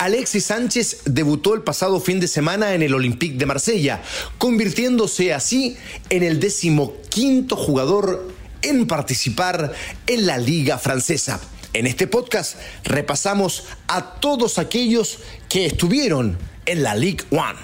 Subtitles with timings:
[0.00, 4.00] Alexis Sánchez debutó el pasado fin de semana en el Olympique de Marsella,
[4.38, 5.76] convirtiéndose así
[6.08, 8.26] en el decimoquinto jugador
[8.62, 9.74] en participar
[10.06, 11.38] en la Liga Francesa.
[11.74, 15.18] En este podcast repasamos a todos aquellos
[15.50, 17.58] que estuvieron en la Ligue One.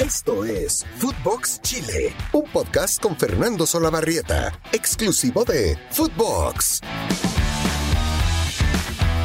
[0.00, 6.80] Esto es Footbox Chile, un podcast con Fernando Solabarrieta, exclusivo de Footbox.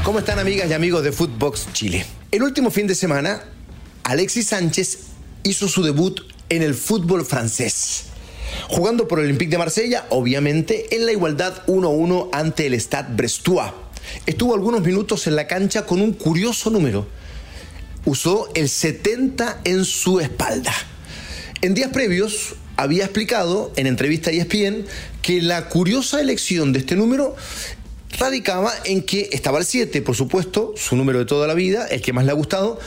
[0.03, 2.05] ¿Cómo están amigas y amigos de Footbox Chile?
[2.29, 3.41] El último fin de semana,
[4.03, 4.99] Alexis Sánchez
[5.43, 6.19] hizo su debut
[6.49, 8.07] en el fútbol francés.
[8.67, 13.71] Jugando por el Olympique de Marsella, obviamente en la igualdad 1-1 ante el Stade Brestois.
[14.25, 17.07] Estuvo algunos minutos en la cancha con un curioso número.
[18.03, 20.73] Usó el 70 en su espalda.
[21.61, 24.85] En días previos había explicado en entrevista a ESPN
[25.21, 27.37] que la curiosa elección de este número
[28.17, 32.01] radicaba en que estaba el 7, por supuesto, su número de toda la vida, el
[32.01, 32.79] que más le ha gustado,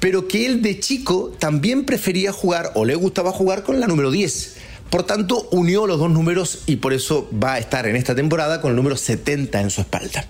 [0.00, 4.10] pero que él de chico también prefería jugar o le gustaba jugar con la número
[4.10, 4.56] 10.
[4.90, 8.60] Por tanto, unió los dos números y por eso va a estar en esta temporada
[8.60, 10.26] con el número 70 en su espalda.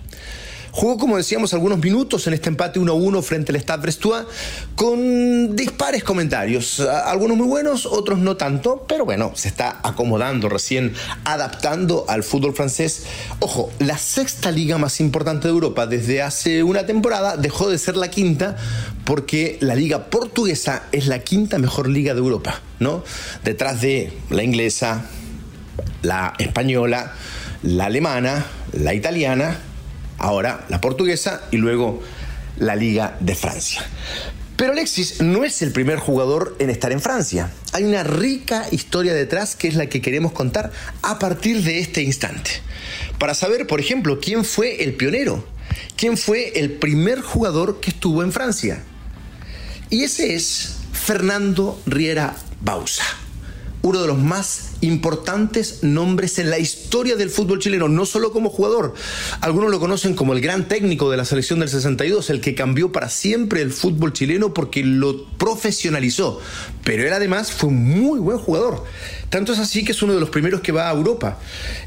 [0.72, 4.24] Jugó, como decíamos, algunos minutos en este empate 1-1 frente al Stade Brestois
[4.76, 6.80] con dispares comentarios.
[6.80, 12.54] Algunos muy buenos, otros no tanto, pero bueno, se está acomodando recién, adaptando al fútbol
[12.54, 13.04] francés.
[13.40, 17.96] Ojo, la sexta liga más importante de Europa desde hace una temporada dejó de ser
[17.96, 18.56] la quinta
[19.04, 23.02] porque la liga portuguesa es la quinta mejor liga de Europa, ¿no?
[23.44, 25.06] Detrás de la inglesa,
[26.02, 27.12] la española,
[27.62, 29.58] la alemana, la italiana
[30.20, 32.00] ahora la portuguesa y luego
[32.58, 33.84] la Liga de Francia.
[34.56, 37.50] Pero Alexis no es el primer jugador en estar en Francia.
[37.72, 42.02] Hay una rica historia detrás que es la que queremos contar a partir de este
[42.02, 42.50] instante.
[43.18, 45.46] Para saber, por ejemplo, quién fue el pionero,
[45.96, 48.82] quién fue el primer jugador que estuvo en Francia.
[49.88, 53.04] Y ese es Fernando Riera Bausa
[53.82, 58.50] uno de los más importantes nombres en la historia del fútbol chileno, no solo como
[58.50, 58.94] jugador.
[59.40, 62.92] Algunos lo conocen como el gran técnico de la selección del 62, el que cambió
[62.92, 66.40] para siempre el fútbol chileno porque lo profesionalizó.
[66.84, 68.84] Pero él además fue un muy buen jugador.
[69.30, 71.38] Tanto es así que es uno de los primeros que va a Europa.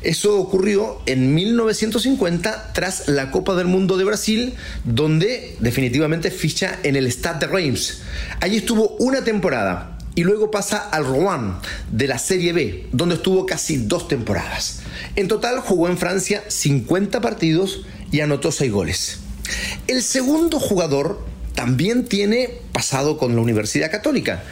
[0.02, 4.54] Eso ocurrió en 1950 tras la Copa del Mundo de Brasil,
[4.86, 8.02] donde definitivamente ficha en el Stade de Reims.
[8.40, 11.54] Allí estuvo una temporada y luego pasa al Rouen
[11.92, 14.82] de la Serie B, donde estuvo casi dos temporadas.
[15.16, 19.20] En total jugó en Francia 50 partidos y anotó 6 goles.
[19.88, 21.26] El segundo jugador
[21.56, 24.44] también tiene pasado con la Universidad Católica.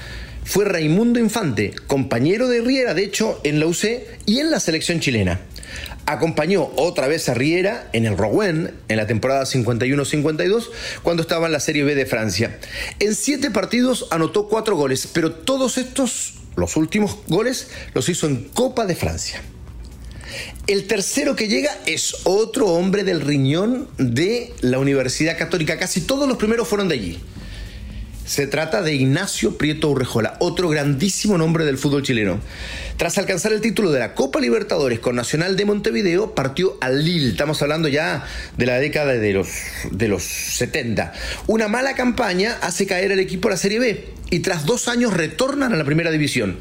[0.44, 3.86] Fue Raimundo Infante, compañero de Riera, de hecho, en la UC
[4.26, 5.40] y en la selección chilena.
[6.06, 10.70] Acompañó otra vez a Riera en el Rouen en la temporada 51-52
[11.04, 12.60] cuando estaba en la Serie B de Francia.
[13.00, 18.46] En siete partidos anotó cuatro goles, pero todos estos, los últimos goles, los hizo en
[18.50, 19.42] Copa de Francia.
[20.68, 25.78] El tercero que llega es otro hombre del riñón de la Universidad Católica.
[25.78, 27.20] Casi todos los primeros fueron de allí.
[28.32, 32.40] Se trata de Ignacio Prieto Urrejola, otro grandísimo nombre del fútbol chileno.
[32.96, 37.28] Tras alcanzar el título de la Copa Libertadores con Nacional de Montevideo, partió al Lille.
[37.28, 38.24] Estamos hablando ya
[38.56, 39.50] de la década de los,
[39.92, 41.12] de los 70.
[41.48, 45.14] Una mala campaña hace caer al equipo a la Serie B y tras dos años
[45.14, 46.58] retornan a la primera división.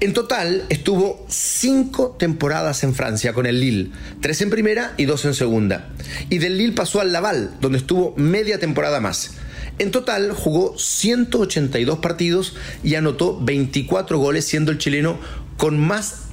[0.00, 3.90] En total estuvo cinco temporadas en Francia con el Lille,
[4.20, 5.88] tres en primera y dos en segunda.
[6.28, 9.30] Y del Lille pasó al Laval, donde estuvo media temporada más.
[9.78, 15.18] En total jugó 182 partidos y anotó 24 goles, siendo el chileno
[15.58, 16.26] con más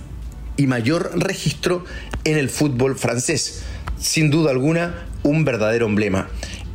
[0.55, 1.83] y mayor registro
[2.23, 3.63] en el fútbol francés.
[3.99, 6.29] Sin duda alguna, un verdadero emblema.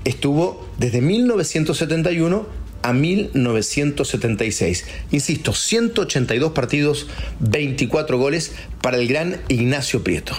[0.04, 2.46] Estuvo desde 1971
[2.82, 4.84] a 1976.
[5.10, 7.06] Insisto, 182 partidos,
[7.40, 10.34] 24 goles para el gran Ignacio Prieto.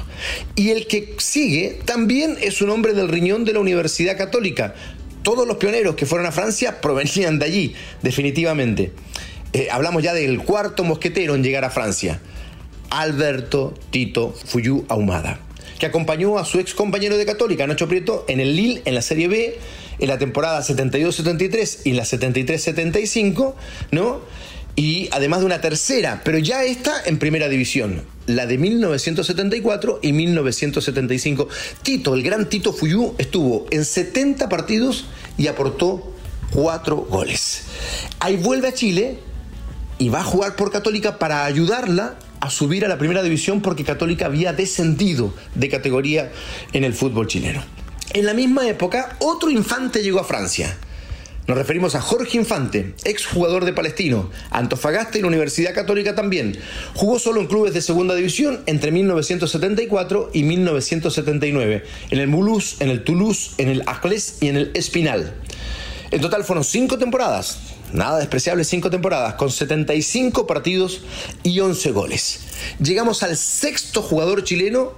[0.55, 4.75] Y el que sigue también es un hombre del riñón de la Universidad Católica,
[5.23, 8.91] todos los pioneros que fueron a Francia provenían de allí, definitivamente.
[9.53, 12.19] Eh, hablamos ya del cuarto mosquetero en llegar a Francia,
[12.89, 15.39] Alberto Tito Fuyú Ahumada,
[15.79, 19.01] que acompañó a su ex compañero de Católica, Nacho Prieto, en el Lille en la
[19.01, 19.57] Serie B,
[19.97, 23.55] en la temporada 72-73 y en la 73-75,
[23.91, 24.21] ¿no?
[24.79, 30.13] Y además de una tercera, pero ya está en primera división, la de 1974 y
[30.13, 31.49] 1975.
[31.83, 35.03] Tito, el gran Tito Fuyú, estuvo en 70 partidos
[35.37, 36.13] y aportó
[36.53, 37.63] 4 goles.
[38.21, 39.19] Ahí vuelve a Chile
[39.97, 43.83] y va a jugar por Católica para ayudarla a subir a la primera división porque
[43.83, 46.31] Católica había descendido de categoría
[46.71, 47.61] en el fútbol chileno.
[48.13, 50.77] En la misma época, otro infante llegó a Francia.
[51.49, 56.55] Nos referimos a Jorge Infante, ex jugador de Palestino, Antofagasta y la Universidad Católica también.
[56.93, 62.89] Jugó solo en clubes de segunda división entre 1974 y 1979, en el Mulhouse, en
[62.91, 65.33] el Toulouse, en el Arles y en el Espinal.
[66.11, 67.57] En total fueron cinco temporadas,
[67.93, 71.01] nada despreciable, cinco temporadas, con 75 partidos
[71.41, 72.41] y 11 goles.
[72.77, 74.91] Llegamos al sexto jugador chileno,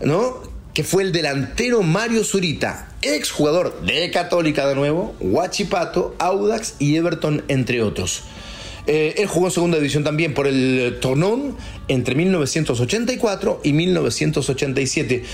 [0.00, 0.47] ¿no?
[0.78, 6.94] Que fue el delantero Mario Zurita, ex jugador de Católica de nuevo, Huachipato, Audax y
[6.94, 8.22] Everton, entre otros.
[8.86, 11.56] Eh, él jugó en segunda división también por el Tornón
[11.88, 15.24] entre 1984 y 1987.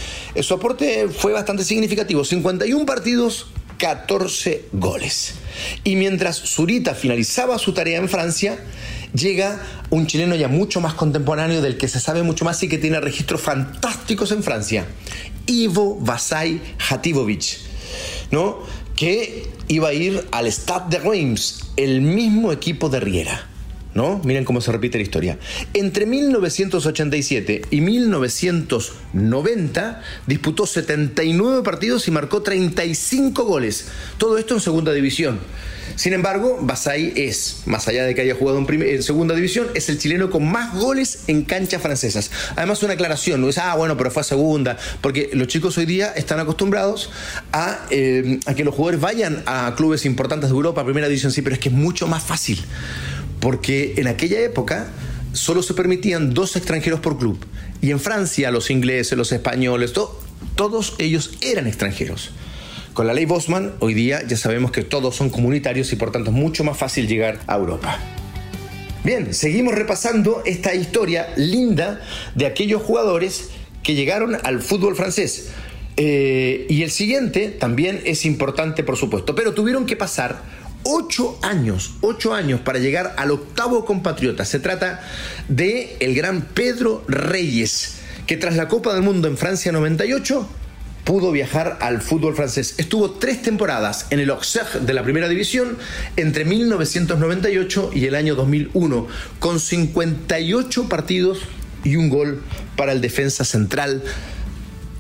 [0.41, 5.35] Su aporte fue bastante significativo, 51 partidos, 14 goles.
[5.85, 8.59] Y mientras Zurita finalizaba su tarea en Francia,
[9.15, 12.79] llega un chileno ya mucho más contemporáneo del que se sabe mucho más y que
[12.79, 14.87] tiene registros fantásticos en Francia.
[15.47, 17.59] Ivo Vasai Hativovic,
[18.31, 18.59] ¿no?
[18.97, 23.49] que iba a ir al Stade de Reims, el mismo equipo de Riera.
[23.95, 24.21] ¿No?
[24.25, 25.39] Miren cómo se repite la historia.
[25.73, 33.87] Entre 1987 y 1990 disputó 79 partidos y marcó 35 goles.
[34.19, 35.39] Todo esto en segunda división.
[35.97, 39.99] Sin embargo, Basay es, más allá de que haya jugado en, segunda división, es el
[39.99, 42.31] chileno con más goles en canchas francesas.
[42.57, 45.87] Además, una aclaración, no es, ah, bueno, pero fue a segunda, porque los chicos hoy
[45.87, 47.11] día están acostumbrados
[47.53, 51.43] a, eh, a que los jugadores vayan a clubes importantes de Europa, primera división, sí,
[51.43, 52.61] pero es que es mucho más fácil,
[53.41, 54.89] porque en aquella época
[55.33, 57.39] solo se permitían dos extranjeros por club,
[57.81, 59.93] y en Francia los ingleses, los españoles,
[60.57, 62.33] todos ellos eran extranjeros.
[62.95, 66.31] Con la ley Bosman, hoy día ya sabemos que todos son comunitarios y por tanto
[66.31, 67.99] es mucho más fácil llegar a Europa.
[69.03, 72.01] Bien, seguimos repasando esta historia linda
[72.37, 73.51] de aquellos jugadores
[73.83, 75.49] que llegaron al fútbol francés.
[75.97, 80.43] Eh, y el siguiente también es importante, por supuesto, pero tuvieron que pasar
[80.85, 84.45] ocho años, ocho años para llegar al octavo compatriota.
[84.45, 85.03] Se trata
[85.49, 87.97] de el gran Pedro Reyes,
[88.29, 90.49] que tras la Copa del Mundo en Francia 98
[91.05, 92.75] pudo viajar al fútbol francés.
[92.79, 95.79] Estuvo tres temporadas en el Auxerre de la primera división
[96.17, 99.07] entre 1998 y el año 2001,
[99.39, 101.41] con 58 partidos
[101.85, 102.43] y un gol
[102.77, 104.03] para el defensa central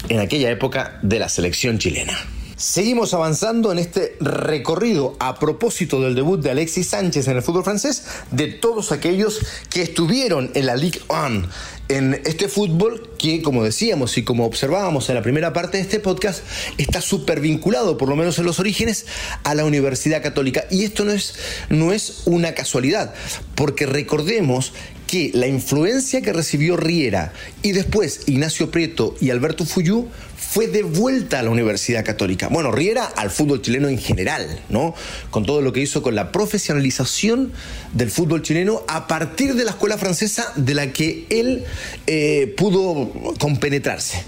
[0.08, 2.14] en aquella época de la selección chilena.
[2.56, 7.64] Seguimos avanzando en este recorrido a propósito del debut de Alexis Sánchez en el fútbol
[7.64, 9.40] francés, de todos aquellos
[9.70, 11.48] que estuvieron en la Ligue 1,
[11.88, 15.98] en este fútbol que, como decíamos y como observábamos en la primera parte de este
[15.98, 16.44] podcast,
[16.78, 19.06] está súper vinculado, por lo menos en los orígenes,
[19.42, 20.64] a la Universidad Católica.
[20.70, 21.34] Y esto no es,
[21.70, 23.14] no es una casualidad,
[23.56, 24.72] porque recordemos
[25.08, 30.08] que la influencia que recibió Riera y después Ignacio Prieto y Alberto Fuyú
[30.54, 32.46] fue de vuelta a la Universidad Católica.
[32.46, 34.94] Bueno, Riera al fútbol chileno en general, ¿no?
[35.30, 37.50] Con todo lo que hizo con la profesionalización
[37.92, 41.64] del fútbol chileno a partir de la escuela francesa de la que él
[42.06, 43.10] eh, pudo
[43.40, 44.22] compenetrarse.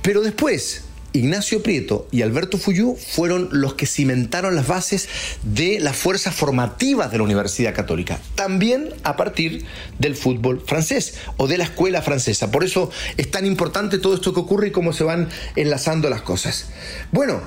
[0.00, 0.82] Pero después,
[1.14, 5.08] Ignacio Prieto y Alberto Fuyú fueron los que cimentaron las bases
[5.44, 9.64] de las fuerzas formativas de la Universidad Católica, también a partir
[10.00, 12.50] del fútbol francés o de la escuela francesa.
[12.50, 16.22] Por eso es tan importante todo esto que ocurre y cómo se van enlazando las
[16.22, 16.66] cosas.
[17.12, 17.40] Bueno,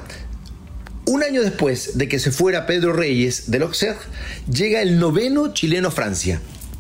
[1.06, 4.00] un año después de que se fuera Pedro Reyes del Auxerre,
[4.50, 6.40] llega el noveno chileno Francia,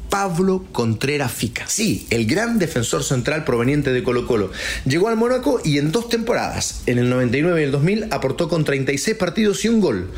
[0.10, 1.66] Pablo Contreras Fica.
[1.68, 4.52] Sí, el gran defensor central proveniente de Colo Colo.
[4.86, 8.64] Llegó al Mónaco y en dos temporadas, en el 99 y el 2000, aportó con
[8.64, 10.12] 36 partidos y un gol.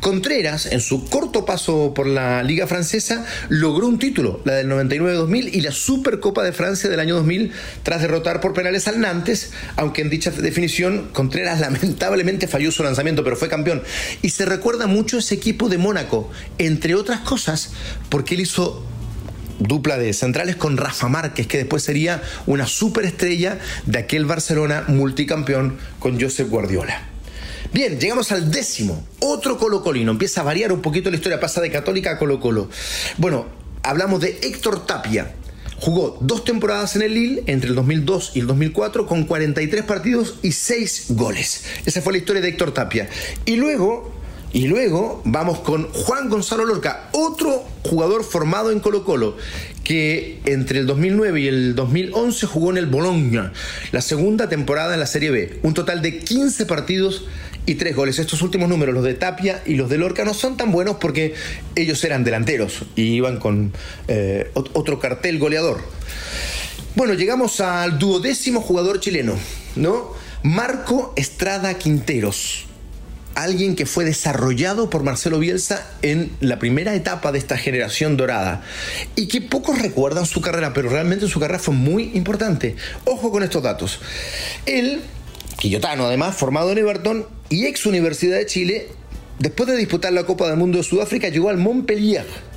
[0.00, 5.50] Contreras, en su corto paso por la Liga Francesa, logró un título, la del 99-2000
[5.52, 10.02] y la Supercopa de Francia del año 2000, tras derrotar por penales al Nantes, aunque
[10.02, 13.82] en dicha definición Contreras lamentablemente falló su lanzamiento, pero fue campeón.
[14.22, 17.72] Y se recuerda mucho ese equipo de Mónaco, entre otras cosas,
[18.08, 18.86] porque él hizo
[19.60, 25.78] dupla de centrales con Rafa Márquez, que después sería una superestrella de aquel Barcelona multicampeón
[25.98, 27.10] con Josep Guardiola.
[27.72, 30.10] Bien, llegamos al décimo, otro Colo Colino.
[30.10, 32.68] Empieza a variar un poquito la historia, pasa de Católica a Colo Colo.
[33.16, 33.46] Bueno,
[33.84, 35.34] hablamos de Héctor Tapia.
[35.78, 40.34] Jugó dos temporadas en el Lille entre el 2002 y el 2004 con 43 partidos
[40.42, 41.64] y 6 goles.
[41.86, 43.08] Esa fue la historia de Héctor Tapia.
[43.46, 44.19] Y luego
[44.52, 49.36] y luego vamos con Juan Gonzalo Lorca, otro jugador formado en Colo Colo,
[49.84, 53.52] que entre el 2009 y el 2011 jugó en el Bologna,
[53.92, 55.60] la segunda temporada en la Serie B.
[55.62, 57.26] Un total de 15 partidos
[57.66, 58.18] y 3 goles.
[58.18, 61.34] Estos últimos números, los de Tapia y los de Lorca, no son tan buenos porque
[61.76, 63.72] ellos eran delanteros y iban con
[64.08, 65.80] eh, otro cartel goleador.
[66.96, 69.34] Bueno, llegamos al duodécimo jugador chileno,
[69.76, 70.12] ¿no?
[70.42, 72.66] Marco Estrada Quinteros
[73.34, 78.62] alguien que fue desarrollado por Marcelo Bielsa en la primera etapa de esta generación dorada
[79.16, 82.76] y que pocos recuerdan su carrera, pero realmente su carrera fue muy importante.
[83.04, 84.00] Ojo con estos datos.
[84.66, 85.00] Él,
[85.58, 88.88] quillotano además, formado en Everton y ex Universidad de Chile,
[89.38, 92.49] después de disputar la Copa del Mundo de Sudáfrica, llegó al Montpellier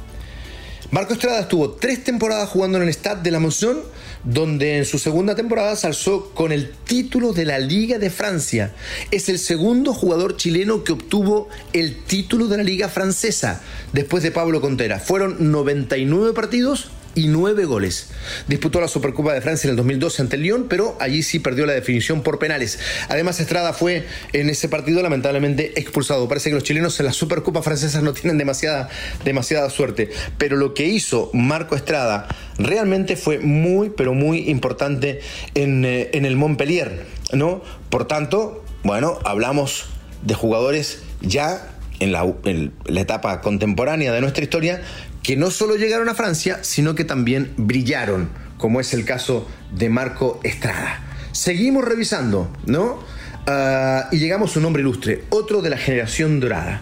[0.91, 3.79] Marco Estrada estuvo tres temporadas jugando en el Stade de la Motion,
[4.23, 8.73] donde en su segunda temporada se alzó con el título de la Liga de Francia.
[9.09, 13.61] Es el segundo jugador chileno que obtuvo el título de la Liga Francesa,
[13.93, 14.99] después de Pablo Contera.
[14.99, 18.09] Fueron 99 partidos y nueve goles.
[18.47, 21.65] Disputó la Supercopa de Francia en el 2012 ante el Lyon, pero allí sí perdió
[21.65, 22.79] la definición por penales.
[23.09, 26.27] Además, Estrada fue en ese partido lamentablemente expulsado.
[26.27, 28.89] Parece que los chilenos en la Supercopa francesa no tienen demasiada,
[29.23, 30.09] demasiada suerte.
[30.37, 32.27] Pero lo que hizo Marco Estrada
[32.57, 35.21] realmente fue muy, pero muy importante
[35.55, 37.61] en, eh, el Montpellier, ¿no?
[37.89, 39.85] Por tanto, bueno, hablamos
[40.23, 44.81] de jugadores ya en la, en la, etapa contemporánea de nuestra historia
[45.23, 49.89] que no solo llegaron a Francia, sino que también brillaron, como es el caso de
[49.89, 51.01] Marco Estrada.
[51.31, 52.99] Seguimos revisando, ¿no?
[53.47, 56.81] Ah, y llegamos a un hombre ilustre, otro de la generación dorada.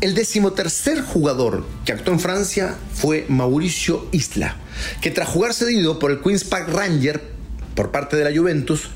[0.00, 4.56] El decimotercer jugador que actuó en Francia fue Mauricio Isla,
[5.00, 7.22] que tras jugar cedido por el Queen's Park Ranger
[7.76, 8.90] por parte de la Juventus,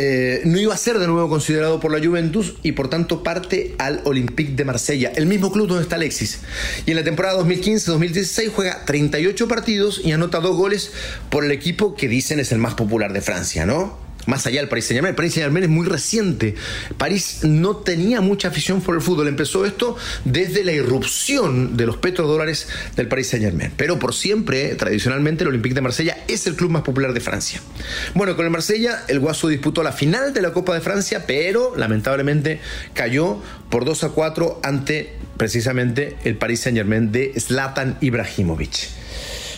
[0.00, 3.74] eh, no iba a ser de nuevo considerado por la Juventus y por tanto parte
[3.78, 6.38] al Olympique de Marsella, el mismo club donde está Alexis.
[6.86, 10.92] Y en la temporada 2015-2016 juega 38 partidos y anota dos goles
[11.30, 14.07] por el equipo que dicen es el más popular de Francia, ¿no?
[14.28, 15.12] Más allá del Paris Saint Germain.
[15.12, 16.54] El Paris Saint Germain es muy reciente.
[16.98, 19.26] París no tenía mucha afición por el fútbol.
[19.26, 23.72] Empezó esto desde la irrupción de los petrodólares del Paris Saint Germain.
[23.76, 27.60] Pero por siempre, tradicionalmente, el Olympique de Marsella es el club más popular de Francia.
[28.14, 31.74] Bueno, con el Marsella, el Guaso disputó la final de la Copa de Francia, pero
[31.74, 32.60] lamentablemente
[32.92, 38.88] cayó por 2 a 4 ante precisamente el Paris Saint Germain de Zlatan Ibrahimovic.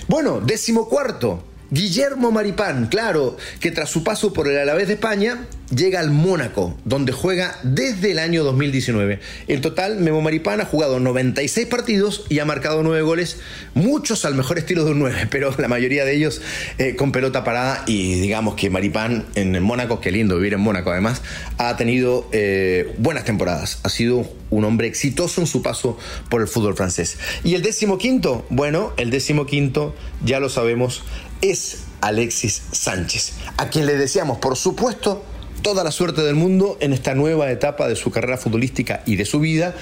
[0.06, 1.50] Bueno, décimo cuarto.
[1.70, 6.76] Guillermo Maripán, claro, que tras su paso por el Alavés de España, llega al Mónaco,
[6.84, 9.20] donde juega desde el año 2019.
[9.48, 13.38] En total, Memo Maripán ha jugado 96 partidos y ha marcado 9 goles,
[13.74, 16.42] muchos al mejor estilo de un 9, pero la mayoría de ellos
[16.78, 17.84] eh, con pelota parada.
[17.86, 21.22] Y digamos que Maripán en el Mónaco, qué lindo vivir en Mónaco además,
[21.58, 23.78] ha tenido eh, buenas temporadas.
[23.82, 25.96] Ha sido un hombre exitoso en su paso
[26.28, 27.18] por el fútbol francés.
[27.44, 31.04] Y el décimo quinto, bueno, el décimo quinto, ya lo sabemos,
[31.42, 35.24] es Alexis Sánchez, a quien le deseamos, por supuesto,
[35.62, 39.24] toda la suerte del mundo en esta nueva etapa de su carrera futbolística y de
[39.24, 39.74] su vida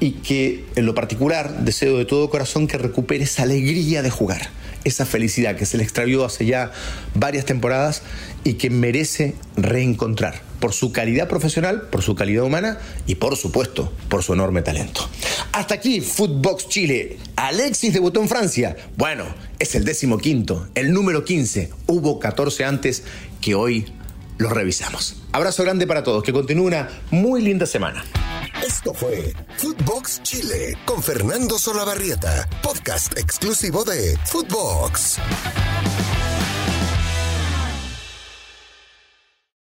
[0.00, 4.48] y que en lo particular deseo de todo corazón que recupere esa alegría de jugar,
[4.84, 6.72] esa felicidad que se le extravió hace ya
[7.14, 8.02] varias temporadas
[8.44, 13.92] y que merece reencontrar por su calidad profesional, por su calidad humana y por supuesto
[14.08, 15.08] por su enorme talento.
[15.52, 17.18] Hasta aquí Footbox Chile.
[17.36, 18.76] Alexis debutó en Francia.
[18.96, 19.24] Bueno,
[19.58, 21.70] es el décimo quinto, el número 15.
[21.86, 23.02] Hubo 14 antes
[23.40, 23.86] que hoy
[24.38, 25.16] los revisamos.
[25.32, 28.04] Abrazo grande para todos, que continúe una muy linda semana.
[28.66, 35.18] Esto fue Footbox Chile con Fernando Solabarrieta, podcast exclusivo de Footbox.